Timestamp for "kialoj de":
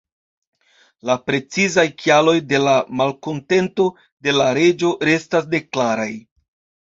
2.03-2.61